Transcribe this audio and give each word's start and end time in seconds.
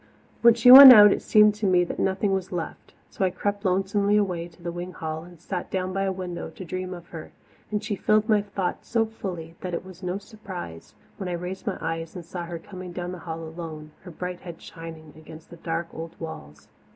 When 0.41 0.55
she 0.55 0.71
went 0.71 0.91
out 0.91 1.11
it 1.13 1.21
seemed 1.21 1.53
to 1.53 1.67
me 1.67 1.83
that 1.83 1.99
nothing 1.99 2.33
was 2.33 2.51
left, 2.51 2.95
so 3.11 3.23
I 3.23 3.29
crept 3.29 3.63
lonesomely 3.63 4.17
away 4.17 4.47
to 4.47 4.63
the 4.63 4.71
wing 4.71 4.93
hall 4.93 5.23
and 5.23 5.39
sat 5.39 5.69
down 5.69 5.93
by 5.93 6.05
a 6.05 6.11
window 6.11 6.49
to 6.49 6.65
dream 6.65 6.91
of 6.95 7.09
her; 7.09 7.31
and 7.69 7.83
she 7.83 7.95
filled 7.95 8.27
my 8.27 8.41
thoughts 8.41 8.89
so 8.89 9.05
fully 9.05 9.53
that 9.61 9.75
it 9.75 9.85
was 9.85 10.01
no 10.01 10.17
surprise 10.17 10.95
when 11.17 11.29
I 11.29 11.33
raised 11.33 11.67
my 11.67 11.77
eyes 11.79 12.15
and 12.15 12.25
saw 12.25 12.45
her 12.45 12.57
coming 12.57 12.93
down 12.93 13.11
the 13.11 13.19
hall 13.19 13.43
alone, 13.43 13.91
her 14.01 14.09
bright 14.09 14.39
head 14.39 14.59
shining 14.59 15.13
against 15.15 15.51
the 15.51 15.57
dark 15.57 15.89
old 15.93 16.19
walls. 16.19 16.67